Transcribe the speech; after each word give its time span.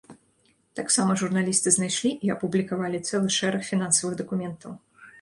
Таксама 0.79 1.17
журналісты 1.23 1.75
знайшлі 1.77 2.11
і 2.29 2.33
апублікавалі 2.39 3.05
цэлы 3.07 3.29
шэраг 3.39 3.71
фінансавых 3.73 4.21
дакументаў. 4.27 4.71